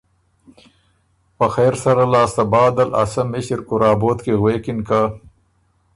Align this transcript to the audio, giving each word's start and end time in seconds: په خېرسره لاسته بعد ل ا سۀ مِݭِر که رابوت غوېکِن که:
په 1.37 1.45
خېرسره 1.53 2.05
لاسته 2.13 2.43
بعد 2.53 2.75
ل 2.89 2.91
ا 3.01 3.03
سۀ 3.11 3.21
مِݭِر 3.31 3.59
که 3.67 3.75
رابوت 3.81 4.19
غوېکِن 4.41 4.79
که: 4.87 5.01